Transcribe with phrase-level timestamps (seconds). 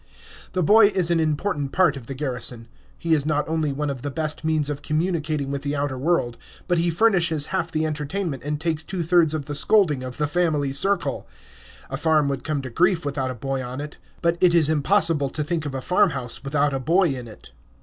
[0.53, 2.67] The boy is an important part of the garrison.
[2.97, 6.39] He is not only one of the best means of communicating with the outer world,
[6.67, 10.25] but he furnishes half the entertainment and takes two thirds of the scolding of the
[10.25, 11.27] family circle.
[11.91, 15.29] A farm would come to grief without a boy on it, but it is impossible
[15.29, 17.51] to think of a farmhouse without a boy in it.